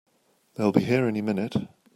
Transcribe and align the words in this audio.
They'll 0.55 0.71
be 0.71 0.83
here 0.83 1.05
any 1.05 1.21
minute! 1.21 1.53